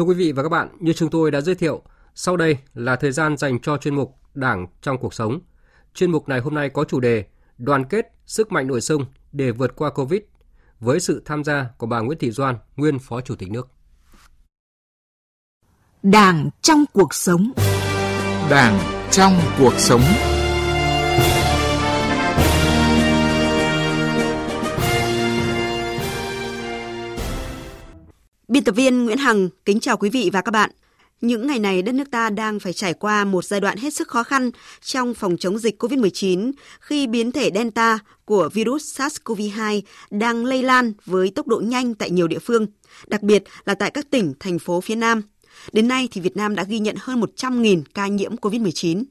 [0.00, 1.82] Thưa quý vị và các bạn, như chúng tôi đã giới thiệu,
[2.14, 5.40] sau đây là thời gian dành cho chuyên mục Đảng trong cuộc sống.
[5.94, 7.24] Chuyên mục này hôm nay có chủ đề
[7.58, 10.20] Đoàn kết, sức mạnh nội dung để vượt qua Covid
[10.80, 13.68] với sự tham gia của bà Nguyễn Thị Doan, nguyên Phó Chủ tịch nước.
[16.02, 17.52] Đảng trong cuộc sống
[18.50, 18.80] Đảng
[19.10, 20.02] trong cuộc sống
[28.50, 30.70] Biên tập viên Nguyễn Hằng kính chào quý vị và các bạn.
[31.20, 34.08] Những ngày này đất nước ta đang phải trải qua một giai đoạn hết sức
[34.08, 34.50] khó khăn
[34.80, 40.92] trong phòng chống dịch COVID-19 khi biến thể Delta của virus SARS-CoV-2 đang lây lan
[41.06, 42.66] với tốc độ nhanh tại nhiều địa phương,
[43.06, 45.22] đặc biệt là tại các tỉnh, thành phố phía Nam.
[45.72, 49.04] Đến nay thì Việt Nam đã ghi nhận hơn 100.000 ca nhiễm COVID-19.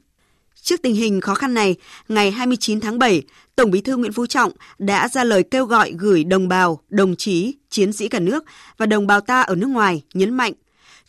[0.55, 1.75] Trước tình hình khó khăn này,
[2.07, 3.23] ngày 29 tháng 7,
[3.55, 7.15] Tổng Bí thư Nguyễn Phú Trọng đã ra lời kêu gọi gửi đồng bào, đồng
[7.15, 8.43] chí, chiến sĩ cả nước
[8.77, 10.53] và đồng bào ta ở nước ngoài nhấn mạnh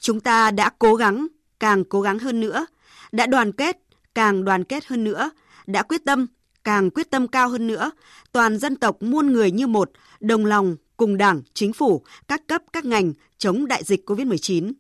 [0.01, 1.27] chúng ta đã cố gắng,
[1.61, 2.67] càng cố gắng hơn nữa,
[3.13, 3.79] đã đoàn kết,
[4.15, 5.31] càng đoàn kết hơn nữa,
[5.67, 6.27] đã quyết tâm,
[6.65, 7.91] càng quyết tâm cao hơn nữa,
[8.33, 12.63] toàn dân tộc muôn người như một, đồng lòng cùng Đảng, chính phủ, các cấp,
[12.73, 14.73] các ngành chống đại dịch COVID-19.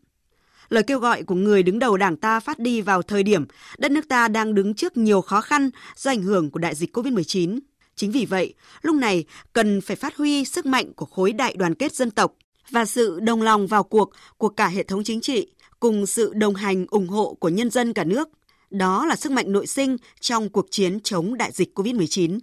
[0.70, 3.44] Lời kêu gọi của người đứng đầu Đảng ta phát đi vào thời điểm
[3.78, 6.96] đất nước ta đang đứng trước nhiều khó khăn do ảnh hưởng của đại dịch
[6.96, 7.58] COVID-19.
[7.96, 11.74] Chính vì vậy, lúc này cần phải phát huy sức mạnh của khối đại đoàn
[11.74, 12.34] kết dân tộc
[12.70, 15.46] và sự đồng lòng vào cuộc của cả hệ thống chính trị
[15.80, 18.28] cùng sự đồng hành ủng hộ của nhân dân cả nước.
[18.70, 22.38] Đó là sức mạnh nội sinh trong cuộc chiến chống đại dịch COVID-19.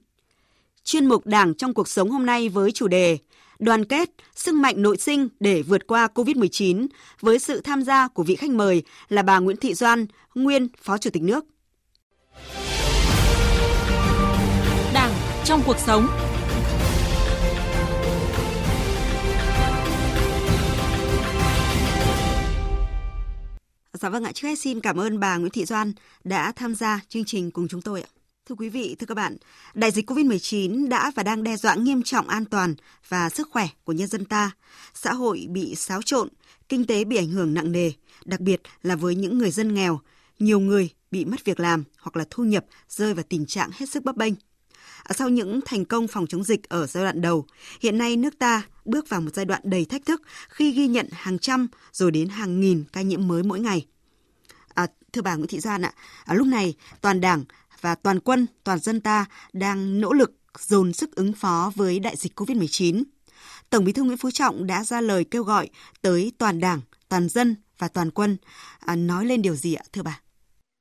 [0.84, 3.18] Chuyên mục Đảng trong cuộc sống hôm nay với chủ đề
[3.60, 6.88] đoàn kết, sức mạnh nội sinh để vượt qua COVID-19
[7.22, 10.06] với sự tham gia của vị khách mời là bà Nguyễn Thị Doan,
[10.36, 11.46] nguyên Phó Chủ tịch nước.
[14.94, 15.12] Đảng
[15.46, 16.08] trong cuộc sống
[24.02, 27.00] Dạ vâng ạ, trước hết xin cảm ơn bà Nguyễn Thị Doan đã tham gia
[27.10, 28.17] chương trình cùng chúng tôi ạ.
[28.48, 29.38] Thưa quý vị, thưa các bạn,
[29.74, 32.76] đại dịch COVID-19 đã và đang đe dọa nghiêm trọng an toàn
[33.10, 34.52] và sức khỏe của nhân dân ta.
[34.94, 36.30] Xã hội bị xáo trộn,
[36.70, 37.92] kinh tế bị ảnh hưởng nặng nề,
[38.26, 40.00] đặc biệt là với những người dân nghèo,
[40.40, 43.90] nhiều người bị mất việc làm hoặc là thu nhập rơi vào tình trạng hết
[43.90, 44.34] sức bấp bênh.
[45.04, 47.46] À, sau những thành công phòng chống dịch ở giai đoạn đầu,
[47.82, 51.08] hiện nay nước ta bước vào một giai đoạn đầy thách thức khi ghi nhận
[51.12, 53.86] hàng trăm rồi đến hàng nghìn ca nhiễm mới mỗi ngày.
[54.74, 55.94] À, thưa bà Nguyễn Thị Doan ạ,
[56.26, 57.44] à, lúc này toàn đảng
[57.82, 62.16] và toàn quân, toàn dân ta đang nỗ lực dồn sức ứng phó với đại
[62.16, 63.04] dịch COVID-19.
[63.70, 65.70] Tổng Bí thư Nguyễn Phú Trọng đã ra lời kêu gọi
[66.02, 68.38] tới toàn đảng, toàn dân và toàn quân.
[68.80, 70.22] À, nói lên điều gì ạ, thưa bà?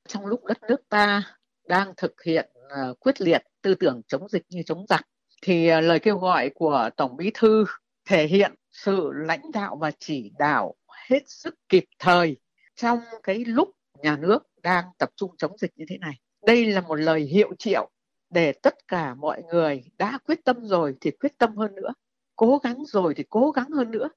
[0.07, 1.23] Trong lúc đất nước ta
[1.67, 2.49] đang thực hiện
[2.89, 5.01] uh, quyết liệt tư tưởng chống dịch như chống giặc,
[5.41, 7.65] thì uh, lời kêu gọi của Tổng Bí thư
[8.05, 10.75] thể hiện sự lãnh đạo và chỉ đạo
[11.09, 12.37] hết sức kịp thời
[12.75, 13.69] trong cái lúc
[14.01, 16.13] nhà nước đang tập trung chống dịch như thế này
[16.47, 17.89] đây là một lời hiệu triệu
[18.29, 21.93] để tất cả mọi người đã quyết tâm rồi thì quyết tâm hơn nữa,
[22.35, 24.09] cố gắng rồi thì cố gắng hơn nữa,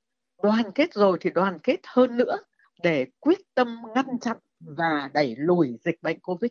[0.42, 2.36] đoàn kết rồi thì đoàn kết hơn nữa
[2.82, 6.50] để quyết tâm ngăn chặn và đẩy lùi dịch bệnh covid.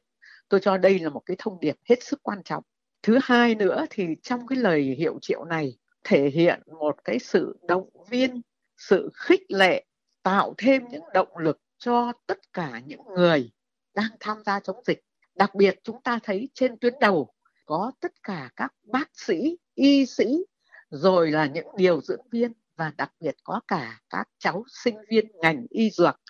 [0.50, 2.64] Tôi cho đây là một cái thông điệp hết sức quan trọng.
[3.04, 7.60] Thứ hai nữa thì trong cái lời hiệu triệu này thể hiện một cái sự
[7.68, 8.42] động viên,
[8.78, 9.86] sự khích lệ,
[10.24, 13.52] tạo thêm những động lực cho tất cả những người
[13.94, 15.00] đang tham gia chống dịch
[15.40, 17.34] đặc biệt chúng ta thấy trên tuyến đầu
[17.66, 20.46] có tất cả các bác sĩ, y sĩ,
[20.90, 25.26] rồi là những điều dưỡng viên và đặc biệt có cả các cháu sinh viên
[25.34, 26.22] ngành y dược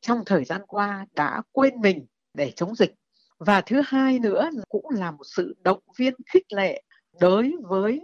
[0.00, 2.94] trong thời gian qua đã quên mình để chống dịch.
[3.38, 6.82] Và thứ hai nữa cũng là một sự động viên khích lệ
[7.20, 8.00] đối với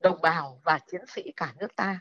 [0.00, 2.00] đồng bào và chiến sĩ cả nước ta.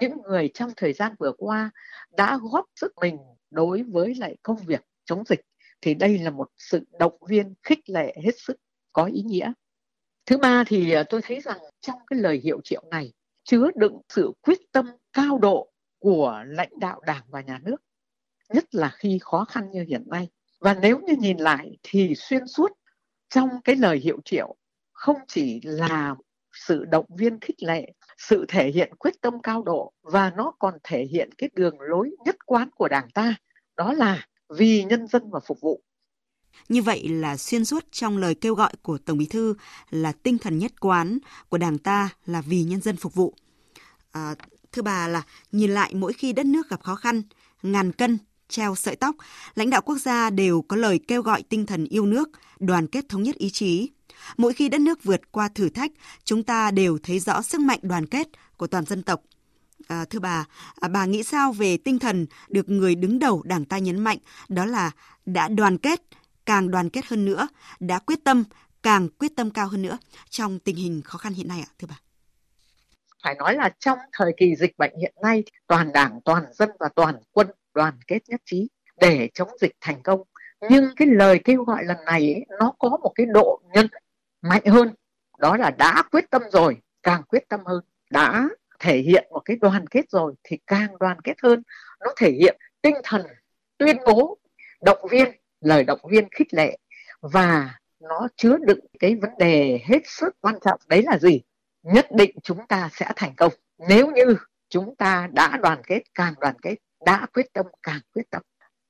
[0.00, 1.70] Những người trong thời gian vừa qua
[2.16, 3.16] đã góp sức mình
[3.50, 5.40] đối với lại công việc chống dịch
[5.80, 8.56] thì đây là một sự động viên khích lệ hết sức
[8.92, 9.52] có ý nghĩa.
[10.26, 13.12] Thứ ba thì à, tôi thấy rằng trong cái lời hiệu triệu này
[13.44, 17.76] chứa đựng sự quyết tâm cao độ của lãnh đạo đảng và nhà nước,
[18.48, 20.28] nhất là khi khó khăn như hiện nay.
[20.60, 22.72] Và nếu như nhìn lại thì xuyên suốt
[23.28, 24.56] trong cái lời hiệu triệu
[24.92, 26.14] không chỉ là
[26.52, 30.74] sự động viên khích lệ, sự thể hiện quyết tâm cao độ, và nó còn
[30.84, 33.34] thể hiện cái đường lối nhất quán của đảng ta,
[33.76, 35.82] đó là vì nhân dân mà phục vụ.
[36.68, 39.54] Như vậy là xuyên suốt trong lời kêu gọi của Tổng Bí thư
[39.90, 43.34] là tinh thần nhất quán của Đảng ta là vì nhân dân phục vụ.
[44.12, 44.34] À,
[44.72, 45.22] thưa bà là
[45.52, 47.22] nhìn lại mỗi khi đất nước gặp khó khăn,
[47.62, 49.16] ngàn cân treo sợi tóc,
[49.54, 52.28] lãnh đạo quốc gia đều có lời kêu gọi tinh thần yêu nước,
[52.58, 53.90] đoàn kết thống nhất ý chí.
[54.36, 55.92] Mỗi khi đất nước vượt qua thử thách,
[56.24, 59.20] chúng ta đều thấy rõ sức mạnh đoàn kết của toàn dân tộc.
[59.88, 60.44] À, thưa bà,
[60.80, 64.18] à, bà nghĩ sao về tinh thần được người đứng đầu Đảng ta nhấn mạnh
[64.48, 64.90] đó là
[65.26, 66.02] đã đoàn kết,
[66.46, 67.48] càng đoàn kết hơn nữa,
[67.80, 68.44] đã quyết tâm,
[68.82, 69.98] càng quyết tâm cao hơn nữa
[70.30, 71.96] trong tình hình khó khăn hiện nay ạ, thưa bà?
[73.22, 76.88] Phải nói là trong thời kỳ dịch bệnh hiện nay, toàn đảng, toàn dân và
[76.96, 78.68] toàn quân đoàn kết nhất trí
[79.00, 80.22] để chống dịch thành công.
[80.70, 83.86] Nhưng cái lời kêu gọi lần này ấy, nó có một cái độ nhân
[84.42, 84.94] mạnh hơn,
[85.38, 89.56] đó là đã quyết tâm rồi, càng quyết tâm hơn, đã thể hiện một cái
[89.60, 91.62] đoàn kết rồi thì càng đoàn kết hơn.
[92.00, 93.22] Nó thể hiện tinh thần
[93.78, 94.38] tuyên bố,
[94.82, 95.28] động viên,
[95.60, 96.78] lời động viên khích lệ.
[97.20, 101.40] Và nó chứa đựng cái vấn đề hết sức quan trọng, đấy là gì?
[101.82, 103.52] Nhất định chúng ta sẽ thành công.
[103.88, 104.36] Nếu như
[104.68, 108.42] chúng ta đã đoàn kết, càng đoàn kết, đã quyết tâm, càng quyết tâm.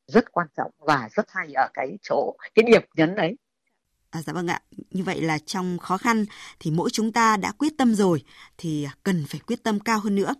[0.07, 3.37] Rất quan trọng và rất hay ở cái chỗ, cái điểm nhấn ấy
[4.17, 4.61] À, dạ vâng ạ,
[4.91, 6.27] như vậy là trong khó khăn
[6.61, 8.23] thì mỗi chúng ta đã quyết tâm rồi
[8.59, 10.35] thì cần phải quyết tâm cao hơn nữa.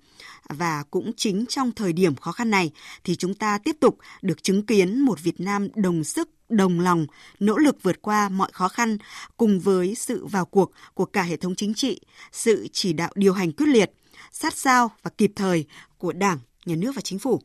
[0.49, 2.71] Và cũng chính trong thời điểm khó khăn này
[3.05, 7.07] thì chúng ta tiếp tục được chứng kiến một Việt Nam đồng sức, đồng lòng,
[7.41, 8.99] nỗ lực vượt qua mọi khó khăn
[9.37, 12.01] cùng với sự vào cuộc của cả hệ thống chính trị,
[12.33, 13.93] sự chỉ đạo điều hành quyết liệt,
[14.33, 15.65] sát sao và kịp thời
[15.99, 17.41] của Đảng, Nhà nước và Chính phủ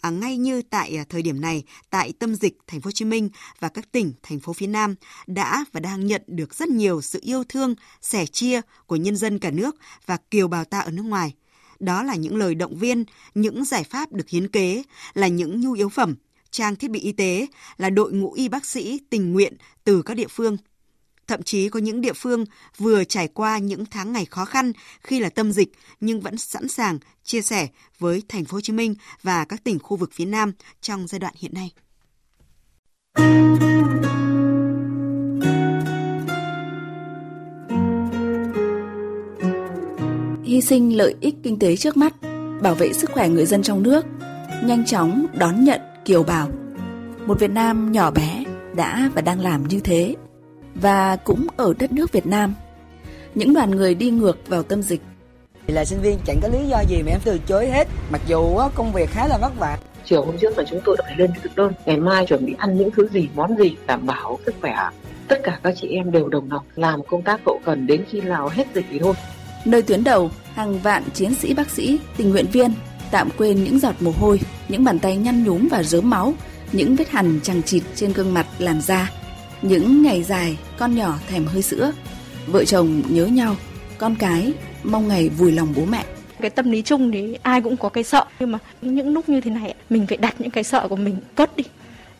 [0.00, 3.04] À, ngay như tại à, thời điểm này, tại tâm dịch thành phố Hồ Chí
[3.04, 3.28] Minh
[3.60, 4.94] và các tỉnh thành phố phía Nam
[5.26, 9.38] đã và đang nhận được rất nhiều sự yêu thương, sẻ chia của nhân dân
[9.38, 9.76] cả nước
[10.06, 11.34] và kiều bào ta ở nước ngoài.
[11.80, 13.04] Đó là những lời động viên,
[13.34, 14.82] những giải pháp được hiến kế,
[15.14, 16.14] là những nhu yếu phẩm,
[16.50, 17.46] trang thiết bị y tế,
[17.76, 20.56] là đội ngũ y bác sĩ tình nguyện từ các địa phương
[21.26, 22.44] Thậm chí có những địa phương
[22.78, 26.68] vừa trải qua những tháng ngày khó khăn khi là tâm dịch nhưng vẫn sẵn
[26.68, 27.68] sàng chia sẻ
[27.98, 31.18] với thành phố Hồ Chí Minh và các tỉnh khu vực phía Nam trong giai
[31.18, 31.70] đoạn hiện nay.
[40.44, 42.14] Hy sinh lợi ích kinh tế trước mắt,
[42.62, 44.04] bảo vệ sức khỏe người dân trong nước,
[44.64, 46.50] nhanh chóng đón nhận kiều bào.
[47.26, 48.44] Một Việt Nam nhỏ bé
[48.76, 50.14] đã và đang làm như thế
[50.74, 52.54] và cũng ở đất nước Việt Nam.
[53.34, 55.00] Những đoàn người đi ngược vào tâm dịch.
[55.66, 58.58] Là sinh viên chẳng có lý do gì mà em từ chối hết, mặc dù
[58.74, 59.78] công việc khá là vất vả.
[60.04, 62.54] Chiều hôm trước là chúng tôi đã phải lên thực đơn, ngày mai chuẩn bị
[62.58, 64.74] ăn những thứ gì, món gì đảm bảo sức khỏe.
[65.28, 68.20] Tất cả các chị em đều đồng lòng làm công tác hậu cần đến khi
[68.20, 69.14] nào hết dịch thì thôi.
[69.64, 72.72] Nơi tuyến đầu, hàng vạn chiến sĩ bác sĩ, tình nguyện viên
[73.10, 76.34] tạm quên những giọt mồ hôi, những bàn tay nhăn nhúm và rớm máu,
[76.72, 79.10] những vết hằn chằng chịt trên gương mặt làn da
[79.68, 81.92] những ngày dài, con nhỏ thèm hơi sữa,
[82.46, 83.56] vợ chồng nhớ nhau,
[83.98, 84.52] con cái
[84.82, 86.04] mong ngày vùi lòng bố mẹ.
[86.40, 89.40] Cái tâm lý chung thì ai cũng có cái sợ, nhưng mà những lúc như
[89.40, 91.64] thế này mình phải đặt những cái sợ của mình cất đi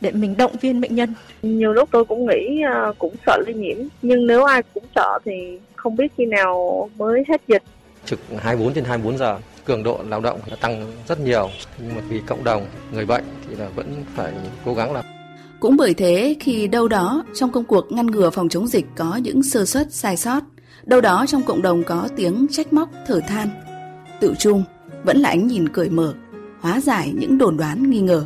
[0.00, 1.14] để mình động viên bệnh nhân.
[1.42, 5.18] Nhiều lúc tôi cũng nghĩ à, cũng sợ lây nhiễm, nhưng nếu ai cũng sợ
[5.24, 7.62] thì không biết khi nào mới hết dịch.
[8.04, 12.02] Trực 24 trên 24 giờ, cường độ lao động đã tăng rất nhiều, nhưng mà
[12.08, 14.32] vì cộng đồng, người bệnh thì là vẫn phải
[14.64, 15.04] cố gắng làm.
[15.64, 19.16] Cũng bởi thế khi đâu đó trong công cuộc ngăn ngừa phòng chống dịch có
[19.16, 20.40] những sơ suất sai sót,
[20.84, 23.48] đâu đó trong cộng đồng có tiếng trách móc thở than,
[24.20, 24.64] tự chung
[25.04, 26.14] vẫn là ánh nhìn cởi mở,
[26.60, 28.24] hóa giải những đồn đoán nghi ngờ.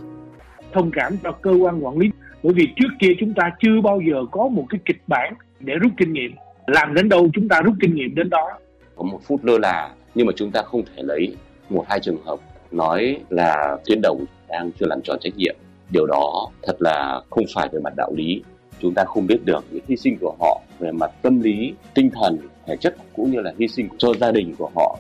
[0.73, 2.11] Thông cảm cho cơ quan quản lý
[2.43, 5.75] bởi vì trước kia chúng ta chưa bao giờ có một cái kịch bản để
[5.75, 6.31] rút kinh nghiệm.
[6.67, 8.49] Làm đến đâu chúng ta rút kinh nghiệm đến đó.
[8.97, 11.37] Có một phút lơ là nhưng mà chúng ta không thể lấy
[11.71, 12.39] một hai trường hợp
[12.73, 15.57] nói là tuyến đầu đang chưa làm tròn trách nhiệm
[15.91, 18.43] điều đó thật là không phải về mặt đạo lý
[18.81, 22.11] chúng ta không biết được những hy sinh của họ về mặt tâm lý tinh
[22.15, 24.99] thần thể chất cũng như là hy sinh cho gia đình của họ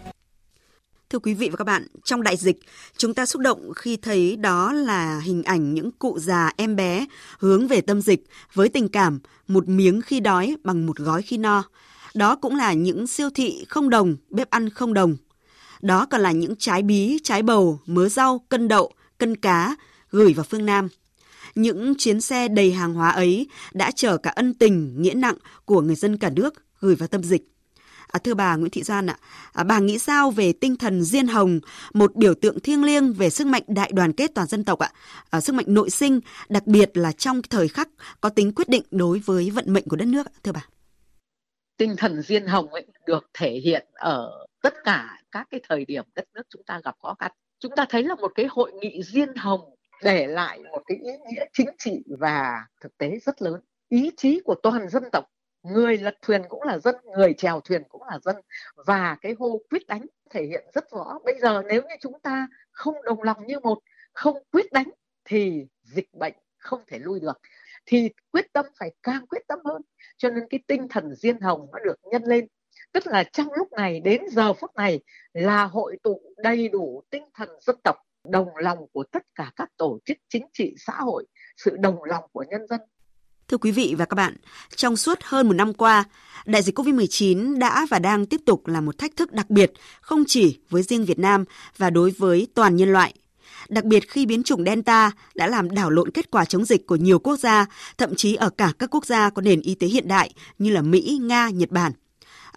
[1.11, 2.59] Thưa quý vị và các bạn, trong đại dịch,
[2.97, 7.07] chúng ta xúc động khi thấy đó là hình ảnh những cụ già em bé
[7.39, 11.39] hướng về tâm dịch với tình cảm một miếng khi đói bằng một gói khi
[11.39, 11.63] no.
[12.15, 15.17] Đó cũng là những siêu thị không đồng, bếp ăn không đồng.
[15.83, 19.77] Đó còn là những trái bí, trái bầu, mớ rau, cân đậu, cân cá,
[20.11, 20.89] gửi vào phương Nam.
[21.55, 25.81] Những chuyến xe đầy hàng hóa ấy đã chở cả ân tình, nghĩa nặng của
[25.81, 27.43] người dân cả nước gửi vào tâm dịch.
[28.09, 29.19] À, thưa bà Nguyễn Thị Doan ạ,
[29.53, 31.61] à, bà nghĩ sao về tinh thần diên hồng,
[31.95, 34.93] một biểu tượng thiêng liêng về sức mạnh đại đoàn kết toàn dân tộc ạ,
[35.31, 37.89] à, sức mạnh nội sinh, đặc biệt là trong thời khắc
[38.21, 40.67] có tính quyết định đối với vận mệnh của đất nước, thưa bà.
[41.77, 46.05] Tinh thần diên hồng ấy được thể hiện ở tất cả các cái thời điểm
[46.15, 47.33] đất nước chúng ta gặp khó khăn.
[47.61, 49.61] Chúng ta thấy là một cái hội nghị diên hồng
[50.03, 53.61] để lại một cái ý nghĩa chính trị và thực tế rất lớn.
[53.89, 55.25] Ý chí của toàn dân tộc,
[55.63, 58.37] người lật thuyền cũng là dân, người chèo thuyền cũng là dân.
[58.87, 61.19] Và cái hô quyết đánh thể hiện rất rõ.
[61.25, 63.79] Bây giờ nếu như chúng ta không đồng lòng như một,
[64.13, 64.91] không quyết đánh
[65.25, 67.41] thì dịch bệnh không thể lui được.
[67.87, 69.83] Thì quyết tâm phải càng quyết tâm hơn.
[70.17, 72.47] Cho nên cái tinh thần diên hồng nó được nhân lên.
[72.93, 75.01] Tức là trong lúc này đến giờ phút này
[75.33, 79.69] là hội tụ đầy đủ tinh thần dân tộc đồng lòng của tất cả các
[79.77, 82.81] tổ chức chính trị xã hội sự đồng lòng của nhân dân
[83.49, 84.37] Thưa quý vị và các bạn,
[84.77, 86.05] trong suốt hơn một năm qua,
[86.47, 90.25] đại dịch COVID-19 đã và đang tiếp tục là một thách thức đặc biệt, không
[90.27, 91.45] chỉ với riêng Việt Nam
[91.77, 93.15] và đối với toàn nhân loại.
[93.69, 96.97] Đặc biệt khi biến chủng Delta đã làm đảo lộn kết quả chống dịch của
[96.97, 97.67] nhiều quốc gia,
[97.99, 100.83] thậm chí ở cả các quốc gia có nền y tế hiện đại như là
[100.83, 101.93] Mỹ, Nga, Nhật Bản.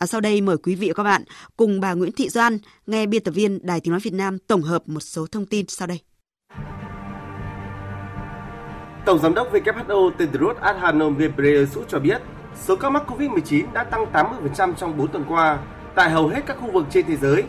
[0.01, 1.23] À, sau đây mời quý vị và các bạn
[1.57, 4.61] cùng bà Nguyễn Thị Doan nghe biên tập viên Đài Tiếng Nói Việt Nam tổng
[4.61, 5.99] hợp một số thông tin sau đây.
[9.05, 12.21] Tổng giám đốc WHO Tedros Adhanom Ghebreyesus cho biết,
[12.63, 15.59] số ca mắc COVID-19 đã tăng 80% trong 4 tuần qua
[15.95, 17.43] tại hầu hết các khu vực trên thế giới.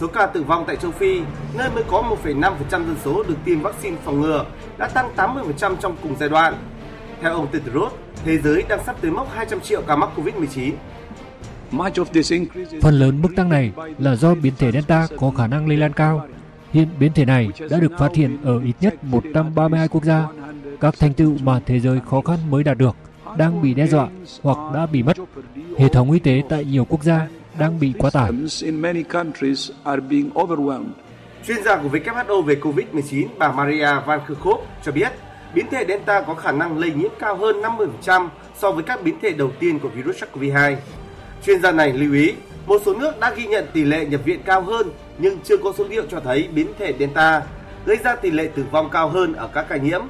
[0.00, 1.20] Số ca tử vong tại châu Phi,
[1.54, 4.46] nơi mới có 1,5% dân số được tiêm vaccine phòng ngừa,
[4.78, 6.54] đã tăng 80% trong cùng giai đoạn.
[7.20, 7.92] Theo ông Tedros,
[8.24, 10.72] thế giới đang sắp tới mốc 200 triệu ca mắc COVID-19.
[12.82, 15.92] Phần lớn mức tăng này là do biến thể Delta có khả năng lây lan
[15.92, 16.26] cao.
[16.72, 20.26] Hiện biến thể này đã được phát hiện ở ít nhất 132 quốc gia
[20.80, 22.96] các thành tựu mà thế giới khó khăn mới đạt được
[23.38, 24.08] đang bị đe dọa
[24.42, 25.16] hoặc đã bị mất.
[25.78, 28.30] Hệ thống y tế tại nhiều quốc gia đang bị quá tải.
[31.46, 35.12] Chuyên gia của WHO về COVID-19 bà Maria Van Kerkhove cho biết
[35.54, 37.56] biến thể Delta có khả năng lây nhiễm cao hơn
[38.04, 40.76] 50% so với các biến thể đầu tiên của virus SARS-CoV-2.
[41.44, 42.34] Chuyên gia này lưu ý,
[42.66, 45.72] một số nước đã ghi nhận tỷ lệ nhập viện cao hơn nhưng chưa có
[45.78, 47.42] số liệu cho thấy biến thể Delta
[47.86, 50.02] gây ra tỷ lệ tử vong cao hơn ở các ca nhiễm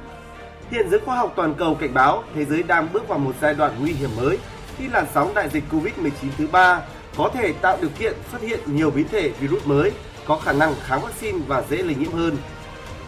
[0.71, 3.53] Hiện giới khoa học toàn cầu cảnh báo thế giới đang bước vào một giai
[3.53, 4.37] đoạn nguy hiểm mới
[4.77, 6.81] khi làn sóng đại dịch Covid-19 thứ ba
[7.17, 9.91] có thể tạo điều kiện xuất hiện nhiều biến thể virus mới
[10.25, 12.37] có khả năng kháng vaccine và dễ lây nhiễm hơn.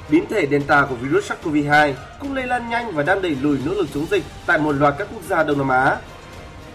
[0.09, 3.73] Biến thể Delta của virus SARS-CoV-2 cũng lây lan nhanh và đang đẩy lùi nỗ
[3.73, 5.97] lực chống dịch tại một loạt các quốc gia Đông Nam Á.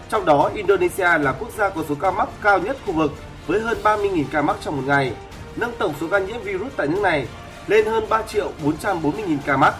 [0.09, 3.11] Trong đó, Indonesia là quốc gia có số ca mắc cao nhất khu vực
[3.47, 5.13] với hơn 30.000 ca mắc trong một ngày,
[5.55, 7.27] nâng tổng số ca nhiễm virus tại nước này
[7.67, 9.73] lên hơn 3 triệu 440.000 ca mắc.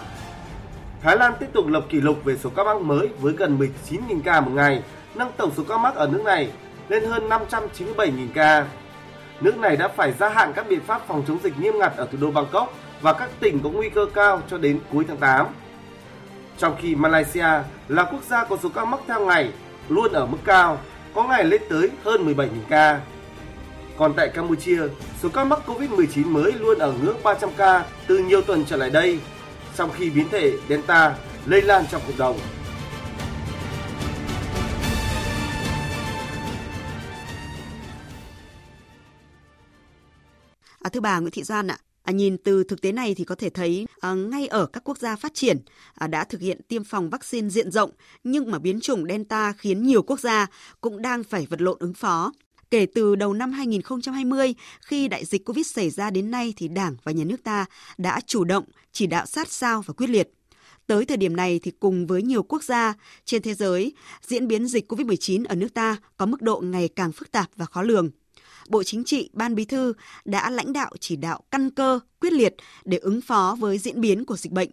[1.01, 4.22] Thái Lan tiếp tục lập kỷ lục về số ca mắc mới với gần 19.000
[4.25, 4.84] ca một ngày,
[5.15, 6.51] nâng tổng số ca mắc ở nước này
[6.89, 8.65] lên hơn 597.000 ca.
[9.41, 12.08] Nước này đã phải gia hạn các biện pháp phòng chống dịch nghiêm ngặt ở
[12.12, 15.48] thủ đô Bangkok và các tỉnh có nguy cơ cao cho đến cuối tháng 8.
[16.58, 17.48] Trong khi Malaysia
[17.88, 19.51] là quốc gia có số ca mắc theo ngày
[19.89, 20.80] luôn ở mức cao,
[21.13, 23.01] có ngày lên tới hơn 17.000 ca.
[23.98, 24.82] Còn tại Campuchia,
[25.22, 28.89] số ca mắc COVID-19 mới luôn ở ngưỡng 300 ca từ nhiều tuần trở lại
[28.89, 29.20] đây
[29.75, 31.15] trong khi biến thể Delta
[31.46, 32.39] lây lan trong cộng đồng.
[40.80, 43.24] À, thưa bà Nguyễn Thị Gian ạ, À, À, nhìn từ thực tế này thì
[43.24, 45.57] có thể thấy à, ngay ở các quốc gia phát triển
[45.93, 47.91] à, đã thực hiện tiêm phòng vaccine diện rộng
[48.24, 50.47] nhưng mà biến chủng Delta khiến nhiều quốc gia
[50.81, 52.31] cũng đang phải vật lộn ứng phó.
[52.71, 56.95] Kể từ đầu năm 2020, khi đại dịch Covid xảy ra đến nay thì Đảng
[57.03, 57.65] và Nhà nước ta
[57.97, 60.31] đã chủ động chỉ đạo sát sao và quyết liệt.
[60.88, 62.93] Tới thời điểm này thì cùng với nhiều quốc gia
[63.25, 67.12] trên thế giới, diễn biến dịch COVID-19 ở nước ta có mức độ ngày càng
[67.12, 68.09] phức tạp và khó lường.
[68.69, 69.93] Bộ Chính trị, Ban Bí thư
[70.25, 72.55] đã lãnh đạo chỉ đạo căn cơ, quyết liệt
[72.86, 74.69] để ứng phó với diễn biến của dịch bệnh.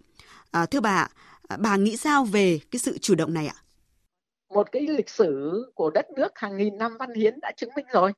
[0.50, 1.08] À, thưa bà,
[1.48, 3.62] à, bà nghĩ sao về cái sự chủ động này ạ?
[4.52, 7.86] một cái lịch sử của đất nước hàng nghìn năm văn hiến đã chứng minh
[7.92, 8.12] rồi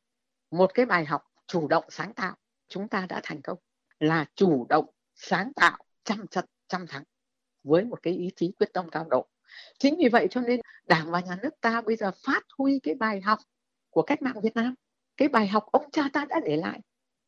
[0.51, 2.37] một cái bài học chủ động sáng tạo
[2.69, 3.59] chúng ta đã thành công
[3.99, 7.03] là chủ động sáng tạo trăm trận trăm thắng
[7.65, 9.27] với một cái ý chí quyết tâm cao độ
[9.79, 12.95] chính vì vậy cho nên đảng và nhà nước ta bây giờ phát huy cái
[12.95, 13.39] bài học
[13.91, 14.75] của cách mạng việt nam
[15.17, 16.81] cái bài học ông cha ta đã để lại.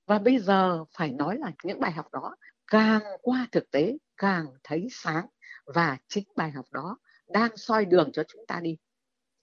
[0.06, 4.46] Và bây giờ phải nói là những bài học đó càng qua thực tế càng
[4.64, 5.26] thấy sáng.
[5.66, 8.76] Và chính bài học đó đang soi đường cho chúng ta đi.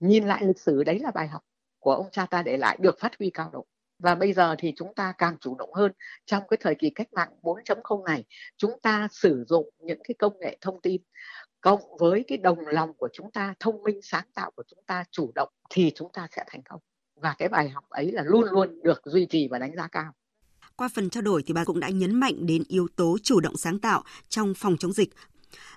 [0.00, 1.42] Nhìn lại lịch sử đấy là bài học
[1.78, 3.66] của ông cha ta để lại được phát huy cao độ.
[3.98, 5.92] Và bây giờ thì chúng ta càng chủ động hơn.
[6.26, 8.24] Trong cái thời kỳ cách mạng 4.0 này,
[8.56, 11.02] chúng ta sử dụng những cái công nghệ thông tin
[11.60, 15.04] cộng với cái đồng lòng của chúng ta, thông minh sáng tạo của chúng ta
[15.10, 16.80] chủ động thì chúng ta sẽ thành công
[17.16, 20.12] và cái bài học ấy là luôn luôn được duy trì và đánh giá cao
[20.76, 23.56] qua phần trao đổi thì bà cũng đã nhấn mạnh đến yếu tố chủ động
[23.56, 25.10] sáng tạo trong phòng chống dịch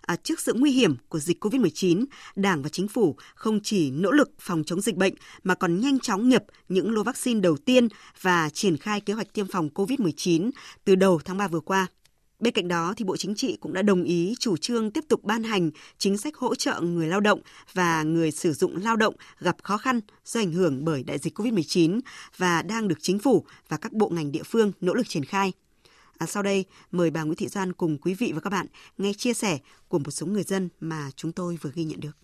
[0.01, 4.11] À, trước sự nguy hiểm của dịch COVID-19, Đảng và Chính phủ không chỉ nỗ
[4.11, 5.13] lực phòng chống dịch bệnh
[5.43, 7.87] mà còn nhanh chóng nhập những lô vaccine đầu tiên
[8.21, 10.51] và triển khai kế hoạch tiêm phòng COVID-19
[10.85, 11.87] từ đầu tháng 3 vừa qua.
[12.39, 15.23] Bên cạnh đó, thì Bộ Chính trị cũng đã đồng ý chủ trương tiếp tục
[15.23, 17.39] ban hành chính sách hỗ trợ người lao động
[17.73, 21.39] và người sử dụng lao động gặp khó khăn do ảnh hưởng bởi đại dịch
[21.39, 21.99] COVID-19
[22.37, 25.53] và đang được chính phủ và các bộ ngành địa phương nỗ lực triển khai.
[26.17, 28.65] À, sau đây, mời bà Nguyễn Thị Doan cùng quý vị và các bạn
[28.97, 32.17] nghe chia sẻ của một số người dân mà chúng tôi vừa ghi nhận được.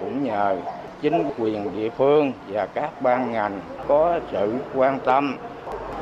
[0.00, 0.62] Cũng nhờ
[1.02, 5.36] chính quyền địa phương và các ban ngành có sự quan tâm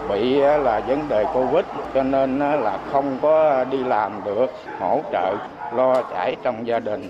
[0.08, 4.46] bị là vấn đề covid cho nên là không có đi làm được
[4.78, 5.36] hỗ trợ
[5.74, 7.02] lo chảy trong gia đình.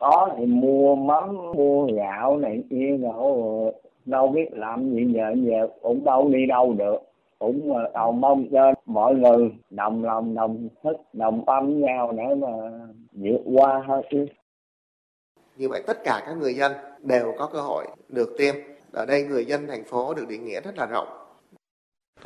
[0.00, 3.72] Có thì mua mắm mua gạo này kia rồi
[4.04, 6.98] đâu biết làm gì giờ giờ cũng đâu đi đâu được.
[7.38, 12.48] Cũng cầu mong cho mọi người đồng lòng đồng thức đồng tâm nhau để mà
[13.12, 14.26] vượt qua thôi chứ.
[15.56, 18.54] Như vậy tất cả các người dân đều có cơ hội được tiêm.
[18.92, 21.08] Ở đây người dân thành phố được định nghĩa rất là rộng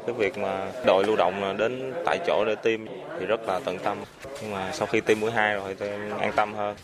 [0.06, 2.80] cái việc mà đội lưu động đến tại chỗ để tiêm
[3.20, 3.98] thì rất là tận tâm
[4.42, 6.76] nhưng mà sau khi tiêm mũi hai rồi thì em an tâm hơn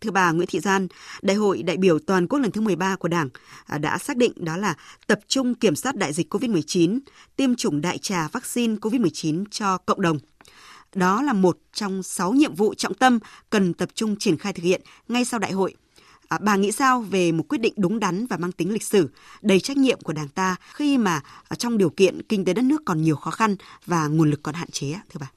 [0.00, 0.88] Thưa bà Nguyễn Thị Gian,
[1.22, 3.28] Đại hội đại biểu toàn quốc lần thứ 13 của Đảng
[3.66, 4.74] à, đã xác định đó là
[5.06, 6.98] tập trung kiểm soát đại dịch COVID-19,
[7.36, 10.18] tiêm chủng đại trà vaccine COVID-19 cho cộng đồng.
[10.94, 13.18] Đó là một trong 6 nhiệm vụ trọng tâm
[13.50, 15.74] cần tập trung triển khai thực hiện ngay sau đại hội.
[16.28, 19.10] À, bà nghĩ sao về một quyết định đúng đắn và mang tính lịch sử,
[19.42, 22.64] đầy trách nhiệm của Đảng ta khi mà à, trong điều kiện kinh tế đất
[22.64, 23.56] nước còn nhiều khó khăn
[23.86, 25.30] và nguồn lực còn hạn chế, thưa bà?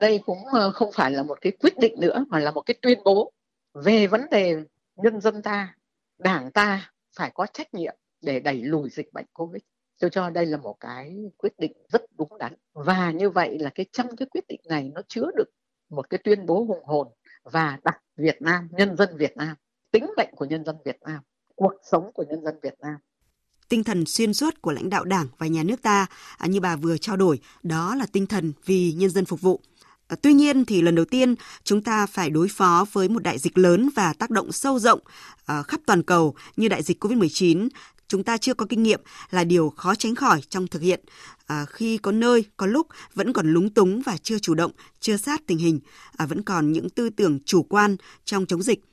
[0.00, 2.74] Đây cũng ờ, không phải là một cái quyết định nữa mà là một cái
[2.82, 3.32] tuyên bố
[3.74, 4.56] về vấn đề
[4.96, 5.74] nhân dân ta,
[6.18, 9.62] đảng ta phải có trách nhiệm để đẩy lùi dịch bệnh Covid.
[10.00, 12.54] Tôi cho đây là một cái quyết định rất đúng đắn.
[12.72, 15.48] Và như vậy là cái trong cái quyết định này nó chứa được
[15.90, 17.08] một cái tuyên bố hùng hồn
[17.42, 19.56] và đặt Việt Nam, nhân dân Việt Nam,
[19.92, 21.20] tính mệnh của nhân dân Việt Nam,
[21.54, 22.96] cuộc sống của nhân dân Việt Nam
[23.70, 26.06] tinh thần xuyên suốt của lãnh đạo Đảng và nhà nước ta
[26.38, 29.60] à, như bà vừa trao đổi, đó là tinh thần vì nhân dân phục vụ.
[30.08, 33.38] À, tuy nhiên thì lần đầu tiên chúng ta phải đối phó với một đại
[33.38, 35.00] dịch lớn và tác động sâu rộng
[35.46, 37.68] à, khắp toàn cầu như đại dịch Covid-19.
[38.08, 41.00] Chúng ta chưa có kinh nghiệm là điều khó tránh khỏi trong thực hiện
[41.46, 45.16] à, khi có nơi, có lúc vẫn còn lúng túng và chưa chủ động, chưa
[45.16, 45.80] sát tình hình,
[46.16, 48.89] à, vẫn còn những tư tưởng chủ quan trong chống dịch.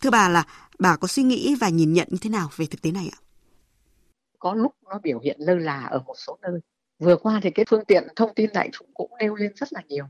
[0.00, 0.44] Thưa bà là
[0.78, 3.18] bà có suy nghĩ và nhìn nhận như thế nào về thực tế này ạ?
[4.38, 6.60] Có lúc nó biểu hiện lơ là ở một số nơi.
[6.98, 9.82] Vừa qua thì cái phương tiện thông tin đại chúng cũng nêu lên rất là
[9.88, 10.04] nhiều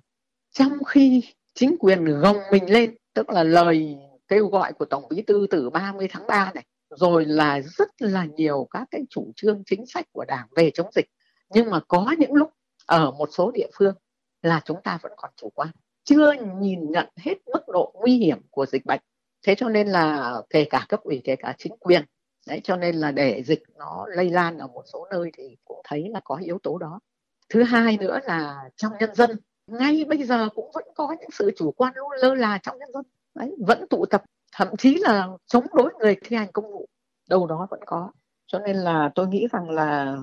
[0.52, 1.22] trong khi
[1.54, 3.96] chính quyền gồng mình lên, tức là lời
[4.28, 8.25] kêu gọi của tổng bí thư từ 30 tháng 3 này, rồi là rất là
[8.25, 11.06] nhiều các cái chủ trương chính sách của đảng về chống dịch
[11.50, 12.50] nhưng mà có những lúc
[12.86, 13.94] ở một số địa phương
[14.42, 15.68] là chúng ta vẫn còn chủ quan,
[16.04, 19.00] chưa nhìn nhận hết mức độ nguy hiểm của dịch bệnh
[19.47, 22.04] thế cho nên là kể cả cấp ủy, kể cả chính quyền,
[22.47, 25.80] đấy, cho nên là để dịch nó lây lan ở một số nơi thì cũng
[25.85, 27.00] thấy là có yếu tố đó.
[27.49, 29.30] Thứ hai nữa là trong nhân dân,
[29.67, 33.04] ngay bây giờ cũng vẫn có những sự chủ quan lơ là trong nhân dân,
[33.35, 36.89] đấy, vẫn tụ tập, thậm chí là chống đối người thi hành công vụ,
[37.28, 38.11] đâu đó vẫn có.
[38.47, 40.17] Cho nên là tôi nghĩ rằng là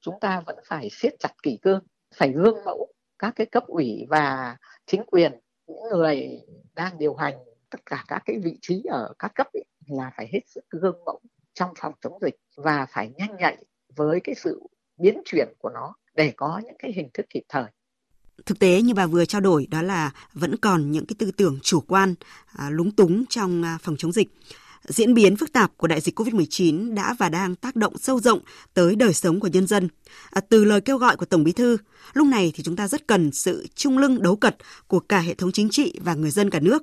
[0.00, 1.80] chúng ta vẫn phải siết chặt kỷ cương,
[2.14, 4.56] phải gương mẫu các cái cấp ủy và
[4.86, 5.32] chính quyền,
[5.66, 6.40] những người
[6.74, 7.34] đang điều hành
[7.70, 11.04] tất cả các cái vị trí ở các cấp ấy, là phải hết sức gương
[11.04, 11.20] mẫu
[11.54, 13.64] trong phòng chống dịch và phải nhanh nhạy
[13.96, 14.62] với cái sự
[14.96, 17.64] biến chuyển của nó để có những cái hình thức kịp thời
[18.46, 21.58] Thực tế như bà vừa trao đổi đó là vẫn còn những cái tư tưởng
[21.62, 22.14] chủ quan,
[22.46, 24.28] à, lúng túng trong à, phòng chống dịch.
[24.84, 28.40] Diễn biến phức tạp của đại dịch COVID-19 đã và đang tác động sâu rộng
[28.74, 29.88] tới đời sống của nhân dân.
[30.30, 31.76] À, từ lời kêu gọi của Tổng Bí thư,
[32.12, 35.34] lúc này thì chúng ta rất cần sự trung lưng đấu cật của cả hệ
[35.34, 36.82] thống chính trị và người dân cả nước.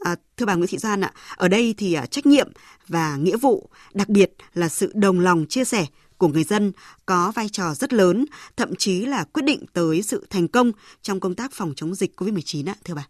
[0.00, 2.52] À, thưa bà Nguyễn Thị Gian ạ, ở đây thì à, trách nhiệm
[2.88, 5.86] và nghĩa vụ, đặc biệt là sự đồng lòng chia sẻ
[6.18, 6.72] của người dân
[7.06, 8.24] có vai trò rất lớn,
[8.56, 12.20] thậm chí là quyết định tới sự thành công trong công tác phòng chống dịch
[12.20, 13.08] COVID-19 ạ, thưa bà.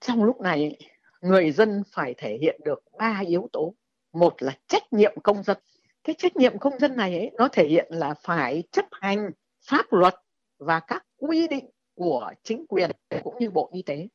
[0.00, 0.78] Trong lúc này,
[1.20, 3.74] người dân phải thể hiện được ba yếu tố.
[4.12, 5.56] Một là trách nhiệm công dân.
[6.04, 9.30] Cái trách nhiệm công dân này ấy, nó thể hiện là phải chấp hành
[9.68, 10.14] pháp luật
[10.58, 11.64] và các quy định
[11.94, 12.90] của chính quyền
[13.24, 14.08] cũng như Bộ Y tế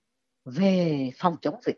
[0.45, 1.77] về phòng chống dịch.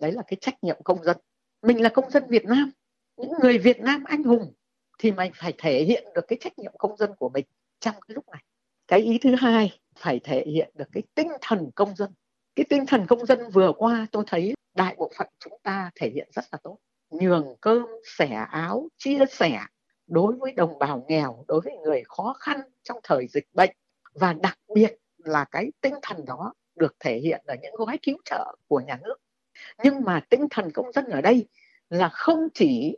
[0.00, 1.16] Đấy là cái trách nhiệm công dân.
[1.62, 2.70] Mình là công dân Việt Nam,
[3.16, 4.54] những người Việt Nam anh hùng
[4.98, 7.44] thì mình phải thể hiện được cái trách nhiệm công dân của mình
[7.80, 8.42] trong cái lúc này.
[8.88, 12.10] Cái ý thứ hai phải thể hiện được cái tinh thần công dân.
[12.54, 16.10] Cái tinh thần công dân vừa qua tôi thấy đại bộ phận chúng ta thể
[16.10, 16.78] hiện rất là tốt.
[17.10, 19.60] Nhường cơm sẻ áo chia sẻ
[20.06, 23.70] đối với đồng bào nghèo đối với người khó khăn trong thời dịch bệnh.
[24.14, 28.16] Và đặc biệt là cái tinh thần đó được thể hiện ở những gói cứu
[28.24, 29.16] trợ của nhà nước.
[29.84, 31.48] Nhưng mà tinh thần công dân ở đây
[31.90, 32.96] là không chỉ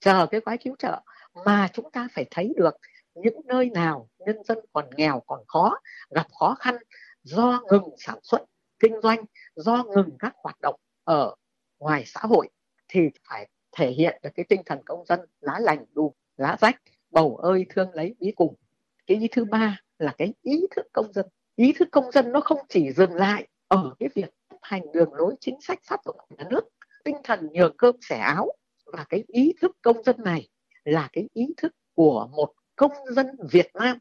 [0.00, 1.00] chờ cái gói cứu trợ
[1.44, 2.74] mà chúng ta phải thấy được
[3.14, 5.78] những nơi nào nhân dân còn nghèo còn khó
[6.10, 6.76] gặp khó khăn
[7.22, 8.42] do ngừng sản xuất
[8.78, 9.24] kinh doanh
[9.56, 11.34] do ngừng các hoạt động ở
[11.78, 12.48] ngoài xã hội
[12.88, 16.80] thì phải thể hiện được cái tinh thần công dân lá lành đùm lá rách
[17.10, 18.54] bầu ơi thương lấy bí cùng.
[19.06, 21.26] Cái ý thứ ba là cái ý thức công dân
[21.56, 25.14] ý thức công dân nó không chỉ dừng lại ở cái việc chấp hành đường
[25.14, 26.64] lối chính sách pháp luật của nhà nước,
[27.04, 28.48] tinh thần nhường cơm xẻ áo
[28.84, 30.48] và cái ý thức công dân này
[30.84, 33.98] là cái ý thức của một công dân Việt Nam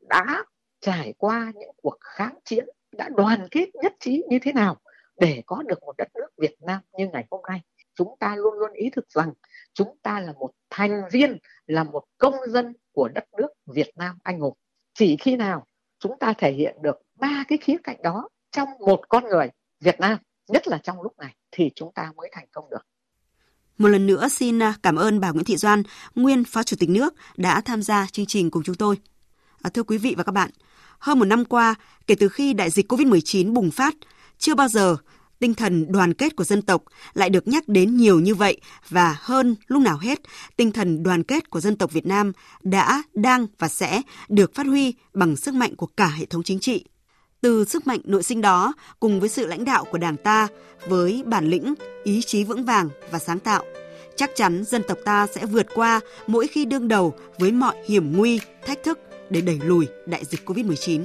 [0.00, 0.44] đã
[0.80, 4.76] trải qua những cuộc kháng chiến, đã đoàn kết nhất trí như thế nào
[5.16, 7.60] để có được một đất nước Việt Nam như ngày hôm nay.
[7.94, 9.32] Chúng ta luôn luôn ý thức rằng
[9.72, 14.18] chúng ta là một thành viên, là một công dân của đất nước Việt Nam
[14.22, 14.54] anh hùng.
[14.94, 15.66] Chỉ khi nào
[15.98, 19.48] chúng ta thể hiện được ba cái khía cạnh đó trong một con người
[19.80, 22.86] Việt Nam nhất là trong lúc này thì chúng ta mới thành công được
[23.78, 25.82] một lần nữa xin à, cảm ơn bà Nguyễn Thị Doan,
[26.14, 28.98] nguyên Phó Chủ tịch nước đã tham gia chương trình cùng chúng tôi.
[29.62, 30.50] À, thưa quý vị và các bạn,
[30.98, 31.74] hơn một năm qua,
[32.06, 33.94] kể từ khi đại dịch COVID-19 bùng phát,
[34.38, 34.96] chưa bao giờ
[35.40, 36.82] tinh thần đoàn kết của dân tộc
[37.14, 40.20] lại được nhắc đến nhiều như vậy và hơn lúc nào hết,
[40.56, 44.66] tinh thần đoàn kết của dân tộc Việt Nam đã, đang và sẽ được phát
[44.66, 46.84] huy bằng sức mạnh của cả hệ thống chính trị.
[47.40, 50.48] Từ sức mạnh nội sinh đó, cùng với sự lãnh đạo của Đảng ta,
[50.88, 51.74] với bản lĩnh,
[52.04, 53.64] ý chí vững vàng và sáng tạo,
[54.16, 58.16] chắc chắn dân tộc ta sẽ vượt qua mỗi khi đương đầu với mọi hiểm
[58.16, 58.98] nguy, thách thức
[59.30, 61.04] để đẩy lùi đại dịch COVID-19.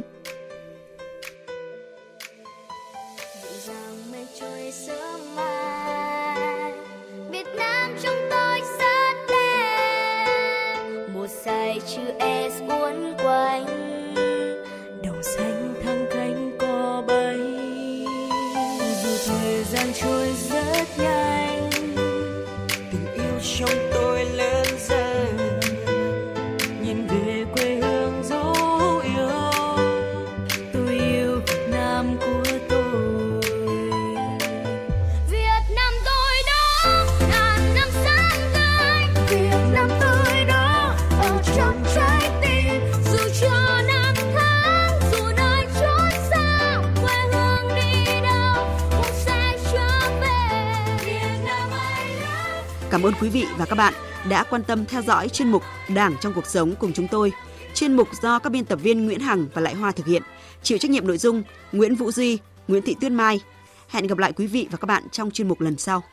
[53.04, 53.94] Cảm ơn quý vị và các bạn
[54.30, 55.64] đã quan tâm theo dõi chuyên mục
[55.96, 57.32] Đảng trong cuộc sống cùng chúng tôi.
[57.74, 60.22] Chuyên mục do các biên tập viên Nguyễn Hằng và Lại Hoa thực hiện,
[60.64, 62.38] chịu trách nhiệm nội dung Nguyễn Vũ Duy,
[62.68, 63.42] Nguyễn Thị Tuyết Mai.
[63.90, 66.04] Hẹn gặp lại quý vị và các bạn trong chuyên mục lần sau.